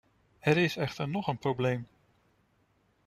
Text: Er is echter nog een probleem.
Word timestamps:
Er 0.39 0.57
is 0.57 0.75
echter 0.77 1.09
nog 1.09 1.27
een 1.27 1.37
probleem. 1.37 1.87